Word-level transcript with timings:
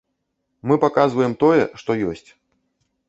Мы 0.71 0.77
паказваем 0.85 1.33
тое, 1.43 1.63
што 1.83 2.01
ёсць. 2.13 2.27